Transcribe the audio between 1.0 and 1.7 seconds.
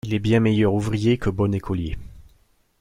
que bon